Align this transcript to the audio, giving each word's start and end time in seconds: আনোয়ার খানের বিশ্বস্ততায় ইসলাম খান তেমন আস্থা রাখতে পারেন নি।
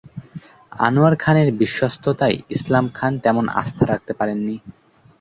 আনোয়ার 0.81 1.15
খানের 1.15 1.49
বিশ্বস্ততায় 1.59 2.37
ইসলাম 2.55 2.85
খান 2.93 3.13
তেমন 3.23 3.45
আস্থা 3.61 3.83
রাখতে 3.85 4.13
পারেন 4.13 4.39
নি। 4.47 4.55